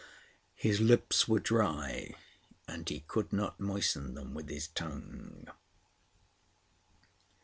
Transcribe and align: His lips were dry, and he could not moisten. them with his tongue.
His 0.55 0.79
lips 0.81 1.27
were 1.27 1.37
dry, 1.37 2.15
and 2.67 2.89
he 2.89 3.01
could 3.01 3.31
not 3.31 3.59
moisten. 3.59 4.15
them 4.15 4.33
with 4.33 4.49
his 4.49 4.67
tongue. 4.67 5.47